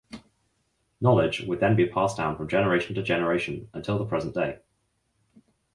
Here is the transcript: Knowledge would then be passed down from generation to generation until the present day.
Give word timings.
Knowledge 0.99 1.41
would 1.43 1.59
then 1.59 1.75
be 1.75 1.85
passed 1.87 2.17
down 2.17 2.35
from 2.35 2.47
generation 2.47 2.95
to 2.95 3.03
generation 3.03 3.69
until 3.71 3.99
the 3.99 4.05
present 4.05 4.33
day. 4.33 4.57